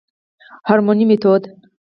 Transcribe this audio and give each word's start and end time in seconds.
هورموني 0.67 1.05
ميتود 1.09 1.43